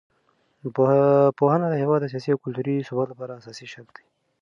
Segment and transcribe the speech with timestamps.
[1.37, 4.05] پوهنه د هېواد د سیاسي او کلتوري ثبات لپاره اساسي شرط دی.